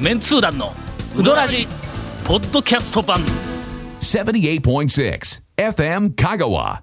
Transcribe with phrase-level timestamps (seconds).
[0.00, 0.72] メンツー団の
[1.14, 1.68] ウドラジ
[2.24, 3.20] ポッドキャスト版。
[4.00, 6.80] 78.6 FM Kagawa.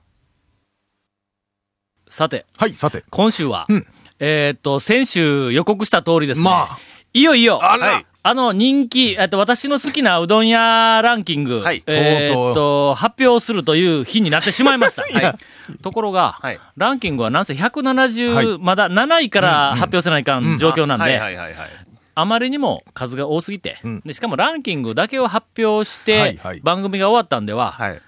[2.07, 3.03] さてはい、さて。
[3.09, 3.87] 今週は、ん。
[4.19, 6.79] えーっと先週予告した通りですね、まあ。
[7.11, 8.03] いよいよあら。
[8.21, 11.81] あの人気、えっと、私の好きなうどん屋ランキング、はい。
[11.87, 12.51] えーとうとう。
[12.51, 15.07] っと、発表するという日になってしまいました。
[15.19, 15.35] や。
[15.81, 16.59] ところが、はい。
[16.75, 18.57] ランキングはなんせ170、はい。
[18.59, 20.59] まだ7位から発表せないかん。
[20.59, 21.86] 状況なんで、はいはいはいはい。
[22.19, 24.01] あまりにも数が多すぎて、ん。
[24.03, 26.61] でしかもランキングだけを発表して、はいはい。
[26.61, 28.01] 番組が終わったんでは、はい。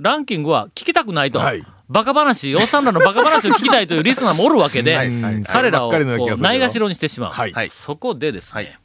[0.00, 1.38] ランキングは聞きたくないと。
[1.38, 1.62] はい。
[1.88, 5.42] バカ話、おっさんらのバカ話を聞きたいというリスナーもおるわけで、はいはい。
[5.44, 5.92] 彼らを
[6.38, 7.30] ないがしろにしてしまう。
[7.30, 7.52] はい。
[7.52, 7.70] はい。
[7.70, 8.78] そこでですね、はい。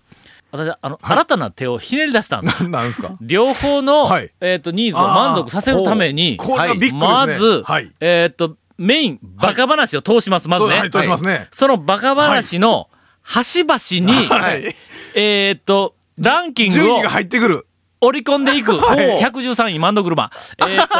[0.52, 3.18] 私、あの、新たな手をひねり出したんですか？
[3.22, 4.32] 両方の、はい。
[4.40, 6.92] えっ、と、ニーズを満足させるために、ね。
[6.94, 7.92] まず、はい。
[8.00, 10.78] えっ、と、メイン、バカ話を通します、まずね。
[10.78, 11.48] はい、通しますね。
[11.52, 12.88] そのバカ話の
[13.24, 14.76] 端々に、 はい。
[15.16, 17.66] えっと、ランキングを順位が入ってくる。
[18.02, 20.30] 織り込んでいく、113位マンド車。
[20.68, 20.98] えっ、と、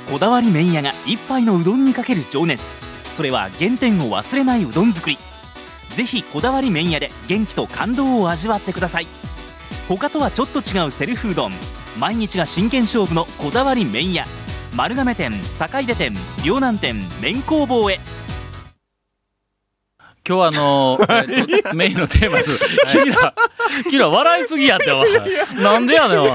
[0.09, 2.63] こだわり麺屋が一杯のうどんにかける情熱。
[3.03, 5.19] それは原点を忘れないうどん作り。
[5.89, 9.07] ぜひこだわり麺屋で元気と感動を味わってください。
[9.87, 11.51] 他とはちょっと違うセルフうどん。
[11.99, 14.25] 毎日が真剣勝負のこだわり麺屋。
[14.75, 16.11] 丸亀店坂出店
[16.43, 17.99] 両南店麺工房へ。
[20.27, 20.99] 今日はあの
[21.75, 22.59] メインのテーマです。
[22.91, 23.33] 君ら、
[23.83, 25.09] 君ら笑いすぎやって、おい。
[25.61, 26.29] なんでやねん、おい。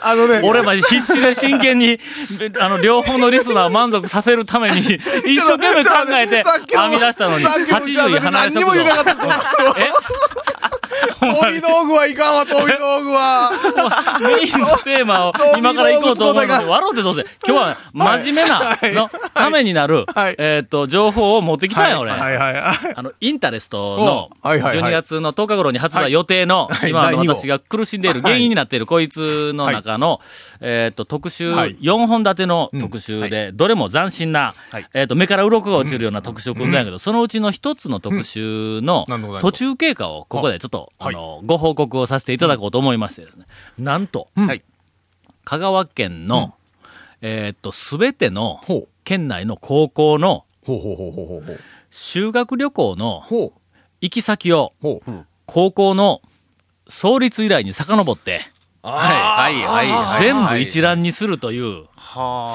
[0.00, 0.40] あのね。
[0.42, 1.98] 俺まで必死で真剣に、
[2.58, 4.80] あの、両方のリスナーを満足させるために、
[5.26, 6.42] 一生懸命考えて
[6.74, 9.80] 編み出したのに、さっきの打ち合わ80位離れ何にも言えなかった。
[9.80, 9.92] え？
[11.34, 14.18] 飛び道具はいかんわ、飛び道具は。
[14.20, 17.26] メインのテーマを今から行こうと思うのに、笑うてどうせ。
[17.46, 18.94] 今日は真面目な、はい。
[18.94, 20.36] の、ためになる、はい。
[20.38, 22.12] えっと、情報を持ってきたんや、俺。
[22.12, 24.90] あの、インタレストの、おはいはいはい。
[24.90, 26.90] 12月の10日頃に発売予定の、はい。
[26.90, 30.20] 今私が苦しんでいる原因になっているこいつの中の、
[30.60, 31.76] えっと、特集、はい。
[31.80, 34.86] 4本立ての特集で、どれも斬新な、はい。
[34.94, 39.06] えっと、目から鱗が落ちるような特集を組んだんやけど、そのうちの一つの特集の
[39.40, 41.14] 途中経過をここでちょっと、はい。
[41.14, 43.46] あの、ご報告をさせていただこうと思いましてですね。
[43.78, 44.62] なんと、はい。
[45.44, 46.54] 香川県の、
[47.20, 48.60] えっと、すべての。
[49.04, 50.44] 県内の高校の。
[51.90, 53.24] 修学旅行の。
[54.00, 54.72] 行き先を。
[55.46, 56.22] 高校の
[56.88, 58.40] 創立以来に遡って、
[58.82, 59.54] はい。
[59.62, 59.90] はい。
[59.90, 60.22] はい。
[60.22, 61.86] 全部一覧にするという、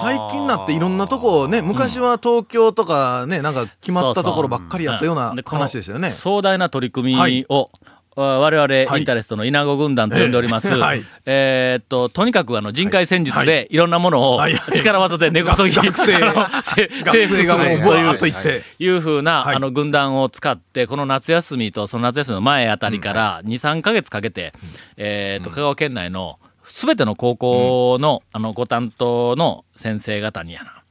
[0.01, 6.11] 最近になっていろんなとこね、昔は東京とかね、なんか決まったところばっかりやったような話でしたよね。
[6.11, 8.99] 壮大な取り組はいみを、あ我々、はい。
[8.99, 10.69] インタレストの稲子軍団と呼んでおります。
[10.69, 11.03] え えはい。
[11.25, 13.77] えーっと、とにかくあの人海戦術でい。
[13.77, 14.55] ろんなものをはい。
[14.55, 14.77] はい。
[14.77, 18.63] 力技で根こそぎ、学生あのせ学生がもう征服するというと行って。
[18.79, 18.87] い。
[18.87, 19.55] うふうな、はい。
[19.55, 24.53] あの軍団を使って、この夏休みとその夏休みの前あたりから2、3ヶ月かけて、
[24.97, 30.83] えーっと、香川県内のすべての高校の、あの、ご担当の先生方にやな、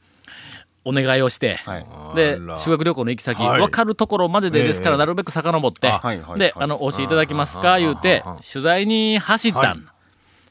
[0.87, 1.87] お願いをして、はい。
[2.15, 3.61] で修学旅行の行き先、はい。
[3.61, 8.23] 分かるところまででですから、ええなるべく遡って、で、はいあの、お教えいただけますか、言うて
[8.53, 9.63] 取材に走ったん。
[9.63, 9.79] はい。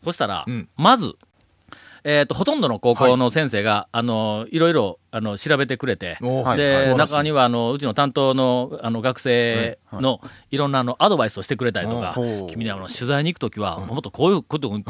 [0.04, 0.68] そしたら、うん。
[0.76, 1.16] まず、
[2.04, 6.20] えっ、と、ほとんどの高校の先生が、あの、いろいろ、あの、調べてくれて、
[6.56, 10.22] で、中には、あの、うちの担当の、あの、学生の、
[10.52, 12.16] いろんな、あの、アドバイスをしてくれたりとか
[12.50, 14.84] 君ね、あの、取材に行くときは、もっとこういうことに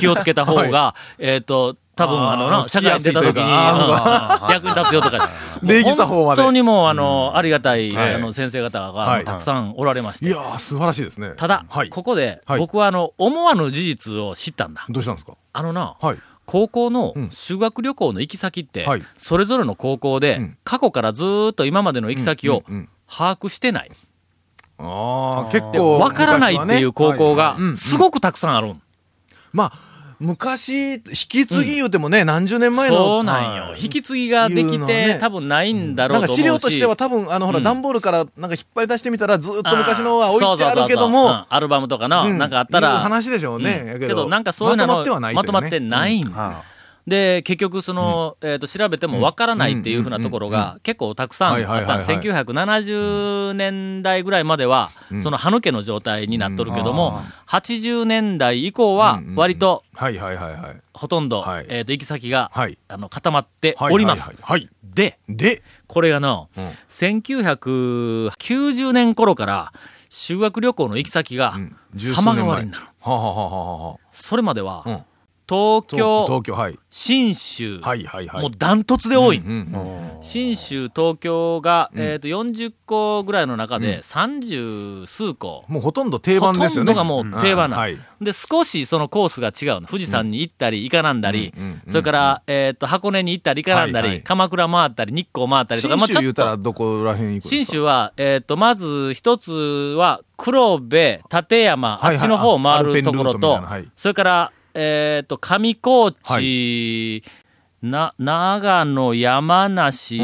[0.00, 3.42] 気をつけた方はが、えっと、多分あのな、社会に出た時に、
[4.52, 5.28] 役に立つよとか。
[5.62, 10.26] 礼儀作法まで本当にもう、あの、ありがたい、はいあの、先生方はいがたくさんおられまして。
[10.26, 11.32] いやー、素晴らしいですね。
[11.36, 11.90] ただ、はい。
[11.90, 14.84] ここで、はい僕はあの、思わぬ事実を知ったんだ。
[14.88, 15.34] どうしたんですか？
[15.52, 16.18] あのな、はい。
[16.46, 22.62] 高校のうん修学旅行の行き先って、はいそれぞれの高校で、うん過去からずーっと今までの行き先を
[23.08, 23.90] 把握してない。
[24.78, 25.98] ああ、結で、構。
[26.00, 28.82] わからないっていう高校がすごくたくさんあるん。
[29.52, 29.72] まあ、
[30.20, 32.96] 昔、引き継ぎ言うてもね、何十年前の。
[32.96, 33.74] そうなんよ。
[33.74, 36.42] 引き継ぎができて、ね多分ないんだろなかうんと思うし。
[36.42, 42.98] 資料としては多分、あの、ほら、うん段ボールからなんか引っ張り出してみたら、ずーっと昔のは置いてあるけども、アルバムとかの、うんなんかあったら。
[42.98, 43.96] 話でしょうね。
[43.98, 46.62] けど、なんかそういうのまとまってはないねまとまってないんは
[47.10, 51.96] で、結局その、えっ、と、調べてもわからないっていうふうなところが結構たくさんあはいはいった。
[51.96, 60.76] はいはい1970年代ぐらいまでは、うんその歯抜けの状態になっとるけども、80年代以降はうん割とはいはいはいはい。
[60.94, 62.78] ほとんど、はいえっ、と、行き先が、はい。
[62.86, 64.28] あの、固まってはいおります。
[64.28, 64.60] はいはい。
[64.60, 69.72] はいで、で、これがの、うん1990年頃から
[70.08, 71.54] 修学旅行の行き先が
[71.94, 72.84] 様変わりになる。
[73.00, 74.90] はあはあはあはあはそれまでは、あ。
[74.90, 75.02] うん。
[75.50, 76.78] 東京、東京、はい。
[76.88, 78.42] 新州、はいはいはい。
[78.42, 79.42] もうダントツで多い。
[80.20, 85.64] 新州、東京が、うんえっ、と、40校ぐらいの中で30数校。
[85.66, 86.92] もうほとんど定番ですよね。
[86.92, 87.98] ほとんどがもう定番なのはい。
[88.20, 89.88] で、少しそのコースが違うの。
[89.88, 91.52] 富士山に行ったり、行かなんだり、
[91.88, 97.48] それから、えっ、と、箱根に行ったり、行かなんだり、鎌倉回ったり、日光回ったりとか、新まあちょっと州言うたら、どこら辺行くんですか？
[97.48, 103.60] 新州は、えっ、と、まず一つは、黒部、立山、あっちの方を回るところと
[103.96, 107.22] それから、えっ、と、上高地、
[107.82, 110.18] な、長野、山梨、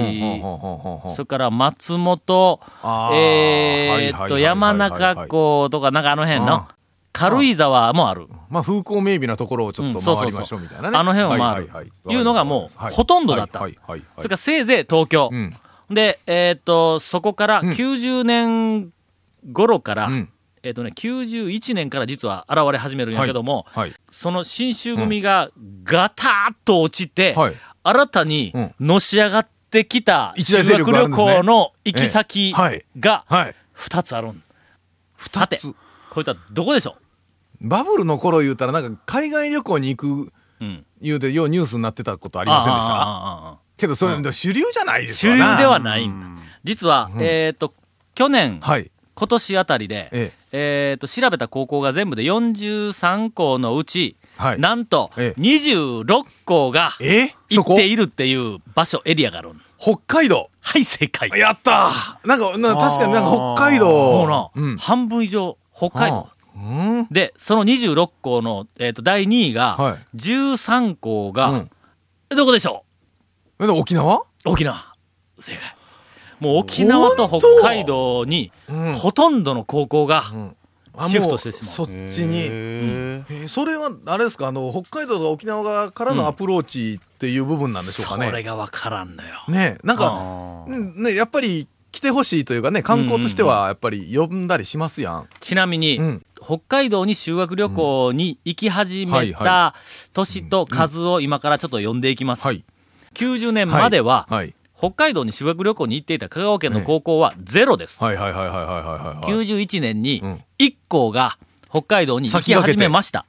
[1.10, 4.42] それから松本、えーっはいはいはいと、はい。
[4.42, 6.68] 山中湖とか、なんかあの辺のあ、
[7.12, 8.28] 軽井沢もある。
[8.50, 10.98] まあ、風光明媚なところをちょっと回りましょうみたいなね。
[10.98, 11.44] あの辺を回る。
[11.44, 12.14] はいはいはい。
[12.14, 13.60] いうのがもうはいほとんどだった。
[13.60, 15.30] はいはいはいはいそれからせいぜい東京。
[15.32, 15.54] うん。
[15.88, 17.70] で、えーっと、そこからうん。
[17.70, 18.92] 90年
[19.52, 20.28] 頃から、うん。
[20.66, 23.92] えーっとね、91年から実は現れ始めるんやけども、はい。
[24.10, 25.50] その新州組が
[25.84, 27.54] ガターッと落ちて、はい。
[27.84, 32.52] 新たにうんのし上がってきた一修学旅行の行き先
[32.98, 33.54] がはい。
[33.78, 34.42] 2つあるん。
[35.18, 35.58] さて。
[36.10, 36.96] こいつはどこでしょ
[37.60, 40.84] バブルの頃言うたら、なんか、海外旅行に行く、ううん。
[41.00, 43.58] 言うて、ようニュースになってたことありませんでした？
[43.76, 46.42] けど、それ、主流じゃないです主よ流ではないんだ。
[46.64, 47.72] 実は、うんえっ、と、
[48.14, 48.90] 去年、はい。
[49.14, 50.45] 今年あたりで、ええ
[50.96, 57.18] っ、と、調べた高校が全部で43校のうち、はいなんと、ええ26校がえ。
[57.28, 57.34] え？
[57.48, 60.50] 行っているっていう場所、エリアがあるん北海道。
[60.60, 61.28] はい、正解。
[61.38, 63.86] やったーなんか、な確かになんか北海道。
[63.88, 64.76] もうな、うん。
[64.78, 66.28] 半分以上、北海道。
[66.56, 67.06] うん？
[67.10, 71.70] で、その26校の、えっ、と、第2位が、はい13校が、うん
[72.28, 72.84] どこでしょ
[73.60, 74.16] えで沖縄？
[74.18, 74.94] う沖縄。
[75.38, 75.75] 正解。
[76.40, 78.92] もう沖縄と北海道に、うん。
[78.94, 80.22] ほとんどの高校が、
[80.94, 81.72] あシフトしてしまう。
[81.72, 82.38] そっちに。
[82.38, 88.42] へえーそれは、あれですか、あの、北海道と沖縄側からのアプローチっていう部分なんでしょうかそれね。
[88.42, 89.28] がわからんのよ。
[89.48, 89.78] ね。
[89.82, 95.28] なんか、ね、やっぱり来てほしいというかね、観光としてはやっぱり呼んだりしますやん。
[95.40, 96.22] ちなみに、うん。
[96.44, 99.74] 北海道に修学旅行に行き始うんはいめたは
[100.12, 102.44] 年と数を今からちょっと読んでいきます。
[102.44, 102.64] はい。
[103.14, 104.54] 90年までは、はい。
[104.78, 108.02] 北海道に修学旅行に行っていた香川県の高校はゼロです。
[108.02, 109.46] はいはいはいはいはいはいはい。
[109.56, 111.38] 91年にうん1校が
[111.70, 113.24] 北海道に行き始めました。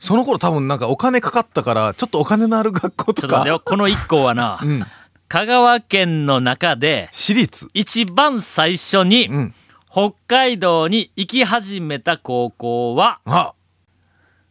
[0.00, 3.44] その頃多分なんかお金かかったから、ちょっとお金のある学校とか。
[3.44, 4.86] とこの1校はな、 うん。
[5.28, 7.68] 香川県の中で私立。
[7.74, 9.54] 一番最初にうん。
[9.92, 13.52] 北海道に行き始めた高校はあ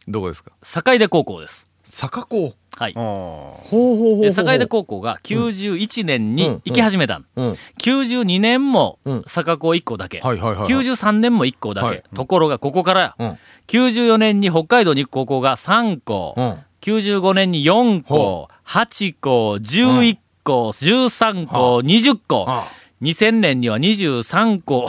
[0.06, 0.52] どこですか？
[0.62, 1.68] 坂出高校です。
[1.84, 2.54] 坂高。
[2.80, 2.94] はい。
[2.94, 4.26] ほうほうほうほう。
[4.26, 7.20] え坂出高校が91年に行き始めた。
[7.36, 7.52] うん。
[7.78, 10.20] 92年もうん坂高1校だけ。
[10.20, 10.64] はいはいはい。
[10.64, 11.86] 93年も1校だけ。
[11.88, 13.14] はいところがここからや。
[13.18, 13.38] うん。
[13.66, 16.34] 94年に北海道に行く高校が3校。
[16.38, 16.58] うん。
[16.80, 22.46] 95年に4校、8校、11校、13校、20校。
[22.48, 22.66] あ
[23.02, 24.86] 2000年には23校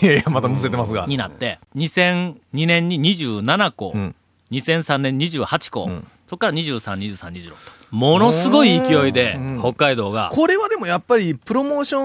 [0.00, 1.06] いやいや、またむせてますが。
[1.06, 4.14] になって、2002年に27校、うん
[4.52, 6.78] 2003年28校、んそこから23、
[7.14, 7.56] 23、26と。
[7.90, 9.60] ものすごい勢いでうん。
[9.60, 12.02] 北海道が、これはでもやっぱりプロモーショ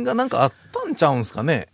[0.00, 1.68] ンがなんかあったんちゃうんすかね？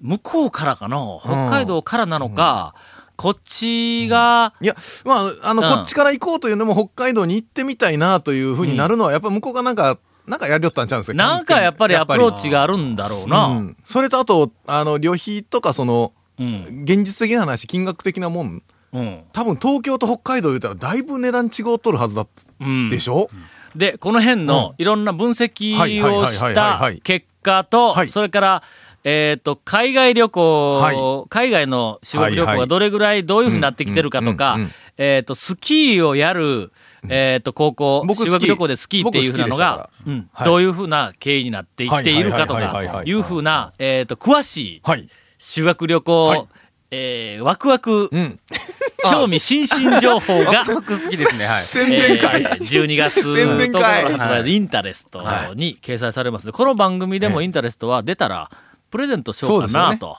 [0.00, 0.98] 向こうからかな？
[1.22, 2.74] 北海道からなのか、
[3.16, 5.74] こっちが、いや、まあ、あの、うん。
[5.76, 11.16] こっちから行こうというのも北海道に行ってみたいなというふうになるのは、やっぱ向こうがなんか、なんかやりよったんちゃうんですか？
[11.16, 13.46] なんかやっぱりアプローチがあるんだろうな。
[13.46, 13.76] うんうん。
[13.84, 16.82] それとあと、あの、旅費とかその、うん。
[16.84, 18.62] 現実的な話、金額的なもん
[18.94, 19.24] うん。
[19.32, 22.26] 多分東京と北海道言うたらだいぶ値段違うとるはずだ
[22.60, 22.88] うん。
[22.88, 23.28] でしょ、
[23.74, 28.62] で、この辺のいろんな分析をしたはい結果とは、いそれから、
[29.02, 34.56] えっ、と、海外旅行、は海外の修学旅行がどれぐらいどういうふうになってきてるかとか
[34.96, 36.72] えっと、スキーをやる、
[37.08, 40.30] えっと、高校、僕修学旅行でスキーっていうふうなのが、僕うん。
[40.32, 40.46] はい。
[40.46, 45.08] どういうふうな経緯になってきているかとか、はいいうふうな、えっと、詳しいはい。
[45.38, 46.46] 修学旅行、はい
[46.92, 48.38] えーワクワク、うん。
[49.10, 51.62] 興味津々情報が、僕好きですね、はい。
[51.62, 52.42] 宣伝会。
[52.42, 55.22] えー12月宣伝10日会から発売のインタレスト
[55.54, 58.50] に掲載されますので、この番組でもインタレストは出たら、
[58.90, 60.16] プレゼントしようかなと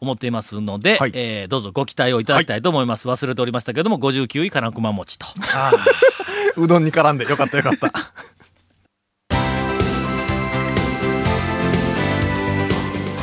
[0.00, 3.08] 思っていますので、はいえーどうぞご期待をいただきたいと思います。
[3.08, 5.26] 忘れておりましたけども、59位金熊餅と。
[6.56, 7.92] うどんに絡んでよかったよかった。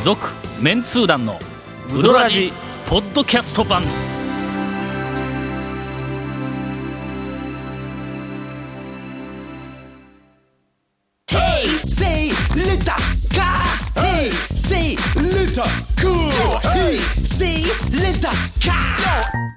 [0.03, 0.29] 続、
[0.60, 1.39] メンツー団の
[1.96, 2.51] ウドラジ、
[2.88, 3.84] ポッドキャスト版。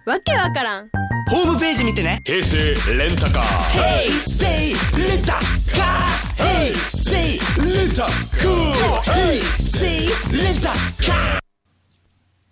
[0.06, 0.90] わけわからん
[1.30, 3.42] ホームページ見てね平成レンタカー
[3.72, 5.34] hey say letter
[5.74, 8.06] car hey say letter
[8.40, 11.38] cool hey say letter car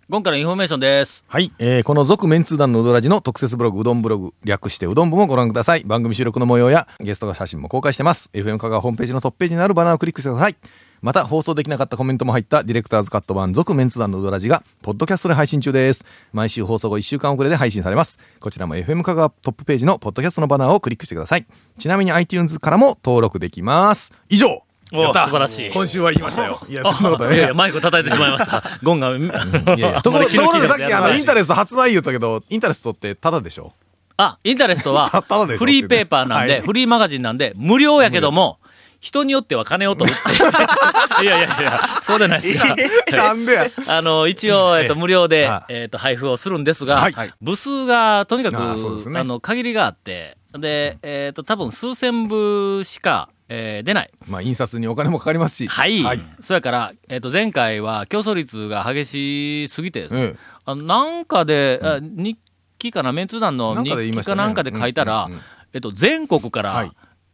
[0.09, 1.23] 今回のインフォメーションです。
[1.27, 5.83] はい、えーこの続メンツー団のうどらじの特設ブログ、うどんブログ、略してうどん部もご覧ください。
[5.85, 8.29] 番組収録の模様やゲストが写真も公開してます。
[8.31, 10.55] FM 香川ホームページのトップページにあるバナーをクリックしてください。
[11.03, 16.05] また、放送できなかったコメントも入ったディレクターズカット版続メンツー団のうどらじが、ポッドキャストで配信中です。
[16.31, 18.17] 毎週放送後1週間遅れで配信されます。
[18.39, 21.45] こちらも FM 香川トップページのポッドキャストのバナーをクリックしてください。
[21.77, 24.13] ちなみに iTunes からも登録できます。
[24.29, 25.71] 以上おやった素晴らしい。
[25.71, 26.61] 今週は言いましたよ。
[26.69, 27.35] いや、そんなことね。
[27.35, 28.63] いやいや、マイクを叩いてしまいました。
[28.81, 33.73] ゴンが、 いやいやところところでさっきあのインタレレスト発売言ったけど、インタレストってタダでしょ？
[34.15, 38.59] あ、インタレストはフリーペーパーなんで、はいフリーマガジンなんで、無料やけども、
[39.03, 40.31] 人によっては金を取るって。
[41.23, 41.71] いやいやいや、
[42.03, 42.75] そうじゃないですか。
[43.11, 43.67] なんでや。
[43.87, 54.11] あの、一応、えっと、無料では、えっと、配布をするんですがはい、部数がとにかく、あの、限りがあって、で、えっと、多分数千部しか、えー出ない。
[54.25, 55.67] まあ、印刷にお金もかかりますし。
[55.67, 56.01] はい。
[56.01, 56.21] はい。
[56.39, 62.39] そやから、えっ、と、前回は競争率が激しすぎてですね、えあのなんかで、あ日
[62.79, 65.43] 記かな、メンツー団の日記かなんかで書いたら、うんうんうん。
[65.73, 66.91] えっと、全国から、はい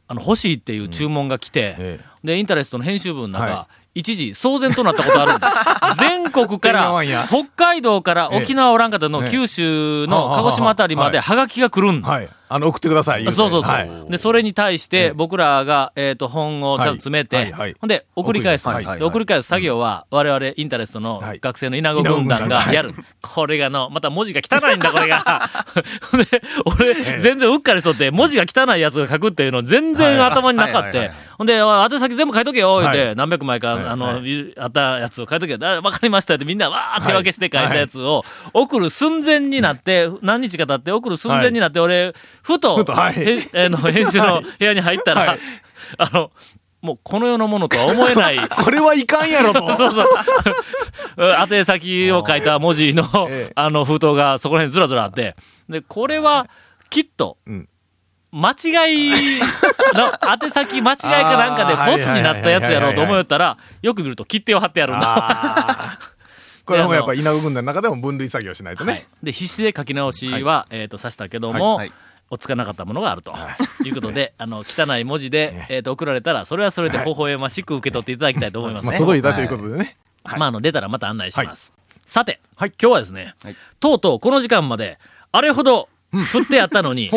[0.10, 5.96] あの、欲しいっていう注文が来て、えで、インタレストの編集部の中、は一時騒然となったことあるんだ。
[5.98, 9.32] 全国から北海道から沖縄おらんかったの、ええ。
[9.32, 11.28] 九州の鹿児島あたりまではい。
[11.28, 12.01] ハガキが来るん。
[12.01, 12.10] だ。
[12.10, 12.30] はい。
[12.50, 13.24] あの、送ってください。
[13.25, 13.62] そうそうそう。
[13.62, 14.12] はい。
[14.12, 17.60] で、それに対してええ、僕らが、えっ、と、本をちゃんと詰めて、はいはい。
[17.60, 18.68] はいほんで、送り返す。
[18.68, 19.00] 送り返す。
[19.00, 21.39] で送り返す作業は、我々、インタレストのはい。
[21.39, 22.96] 学生の稲子軍団がやる。
[23.22, 25.50] これがの、また文字が汚いんだ、これが。
[26.32, 31.12] で、俺、全然うっかりしとって、文字が汚いやつが書くっていうの全然頭になかって。
[31.38, 34.53] ほんで、おい宛先全部書いとけよ、言うて、はい何百枚か、はいあの、はい。
[34.58, 35.60] あったやつを書いとけよ。
[35.62, 43.13] あわかりましたってみんなわー手分けして書いたやつを、送る寸前になって、何日か経って送る寸前になって、俺、ふと、はい。
[43.13, 45.39] へえーの 編集の部屋に入ったら、はい。
[45.98, 46.31] あの、
[46.81, 49.60] もうこの世のものとは思えない、 これはいかんやろと。
[49.75, 50.08] そうそう。
[51.17, 53.51] 宛先を書いた文字の、ええ。
[53.55, 55.36] あの封筒がそこら辺ずらずらあって、
[55.67, 56.48] で、これは、
[56.89, 57.69] きっと、うん。
[58.31, 59.12] 間違い
[59.93, 60.12] の、
[60.46, 66.00] 宛先間違いかなんかでボツになったやつやろうと思ったら、よく見ると切手を貼ってあるんだ。
[66.65, 69.08] これはもうやっぱ稲子軍団の中でも分類作業しないとね。
[69.24, 71.89] で、必死で書き直しは、えっ、と、さしたけども、はい。
[71.89, 73.33] はいおつかなかったものがあると。
[73.83, 79.00] いうことで、 あの、汚い文字で、えっ、と、送られたら、それはそれで微笑ましく受け取っていただきたいと思いますまあ、ね。
[79.00, 79.98] 届いたということでね。
[80.38, 81.74] まあ、あの、出たらまた案内します。
[82.05, 84.98] さて、はい今日はですね、はいとうとうこの時間まで、
[85.31, 87.12] あれほど振ってやったのに、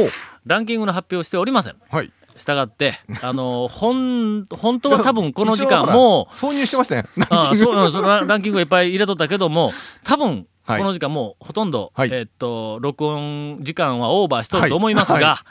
[0.44, 1.76] ランキングの発表をしておりません。
[1.90, 2.12] はい。
[2.36, 7.04] したがって、あの、本、本当は多分この時間もう、挿入してましたよ。
[7.30, 9.72] ああそうラランキングがいっぱい入れとったけども、
[10.04, 12.10] 多分、はいこの時間もうほとんど、はい。
[12.12, 15.24] えっと、録音時間はオーバーしとると思いますが、はい。
[15.24, 15.44] は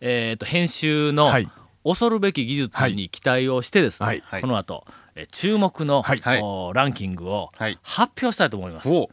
[0.00, 1.48] えっと、編集のはい。
[1.84, 4.84] 恐るべき技術に期待をしてですね、この後、
[5.14, 6.18] え注目の、はい。
[6.18, 6.40] はい。
[6.42, 7.78] おランキングをはい。
[7.82, 8.88] 発表したいと思います。
[8.90, 9.08] お。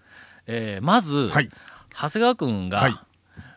[0.47, 1.49] えーまず、はい。
[1.93, 2.95] 長谷川くんが、はい。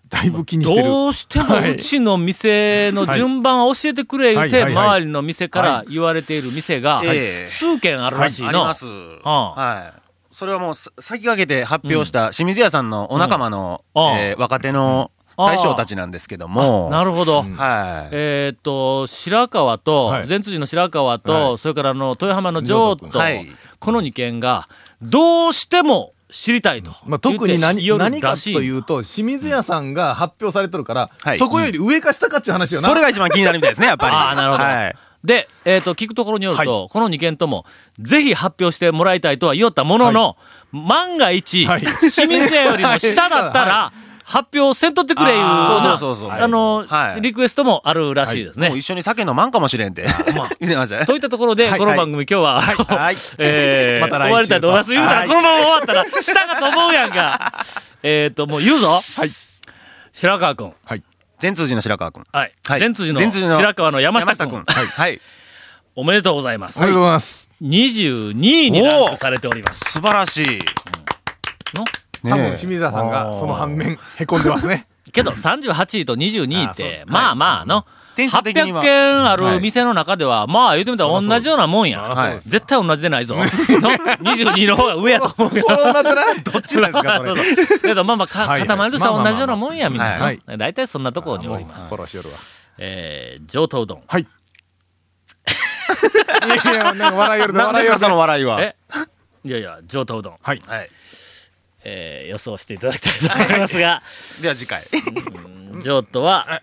[0.08, 0.88] だいぶ気にしてる。
[0.88, 7.46] どうしてもうちの店の順番を教えてくれ言うて、周りの店から言われている店が、ええ。
[7.46, 8.48] 数軒あるらしいの。
[8.48, 8.86] あります。
[9.24, 10.07] あはい。
[10.38, 16.88] それはもうさ先駆けて発表した清水屋さんのお仲間の、うんえー若手の大将たちなんですけども。
[16.90, 17.42] なるほど。
[17.42, 18.08] はい。
[18.12, 23.48] えーっと、白川と、はい善通寺の白川と、はいそれからあの、豊浜の城と、はい
[23.80, 24.68] この2軒が、
[25.02, 26.92] どうしても知りたいと。
[27.04, 32.88] まあ、特に何何かとしいうと、清水屋さんが発表されてるから、はいそこより上か下かっていう話よな。
[32.88, 34.14] それが一番気になるみたいですね、やっぱり。
[34.14, 34.62] ああ、なるほど。
[34.64, 34.96] はい。
[35.28, 37.66] で、えっ、と、聞くところによると、この2件とも、
[38.00, 40.38] ぜひ発表してもらいたいとは言おったものの、
[40.72, 41.82] 万が一、はい。
[41.82, 43.92] 清水屋よりも下だったら、
[44.24, 46.30] 発表せんとってくれいう、そうそうそうそう。
[46.30, 47.20] あの、はい。
[47.20, 48.72] リクエストもあるらしいですね。
[48.74, 50.06] 一緒に酒飲まんかもしれんって。
[50.34, 50.98] まあ 言ってました。
[50.98, 51.04] ね。
[51.04, 51.78] といったところで、はい。
[51.78, 53.16] この番組今日は、はい。
[53.38, 54.90] えー 終わりたいと思います。
[54.92, 55.28] 言うたら、はい。
[55.28, 57.52] このまま終わったら、下かと思うやんか。
[58.02, 59.00] えっと、もう言うぞ。
[59.16, 59.30] はい。
[60.12, 60.72] 白川君。
[61.38, 62.24] 全通寺の白川君。
[62.32, 62.52] はい。
[62.66, 64.64] はい全辻の全辻の白川の山下君。
[64.66, 64.86] はい。
[64.86, 65.20] はい。
[65.94, 66.78] おめでとうございます。
[66.78, 67.50] ありがとうございます。
[67.62, 68.30] 22
[68.66, 69.80] 位にランクされております。
[69.90, 70.58] 素晴らしい。
[71.74, 71.84] の？
[72.22, 74.86] 多分清水屋さんがその反面、へこんでますね。
[75.12, 77.86] けど38位と22位って、まあまあの、
[78.18, 78.82] 点数的に800は。
[78.82, 82.00] 件ある店の中では、まあ言うてみたら同じようなもんや。
[82.00, 83.36] はい絶対同じでないぞ。
[83.38, 85.64] の22の方が上やと思うよ。
[85.64, 87.44] こうなったら、どっちなんですか、それ。
[87.44, 90.56] そうそうけどまあまあ、かはいはい塊としては同じようなもんや、みんなはいの。
[90.56, 91.86] 大体そんなところにおります。
[91.86, 92.34] フォローしよるわ。
[92.78, 94.02] えー、上等うどん。
[94.04, 94.22] はい。
[94.26, 94.26] い
[96.66, 98.62] やいや、なんか笑いよるな、何ですか、笑いよるその笑いは。
[98.62, 98.76] え？
[99.44, 100.36] いやいや、上等うどん。
[100.42, 100.62] はい。
[100.66, 100.90] はい。
[101.84, 104.02] えー、予想していただきたいと思いますが、
[104.42, 104.82] では次回。
[105.82, 106.62] 譲渡は